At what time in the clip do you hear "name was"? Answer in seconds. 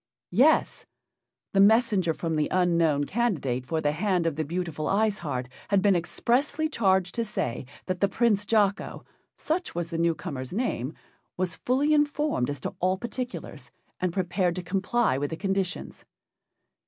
10.53-11.55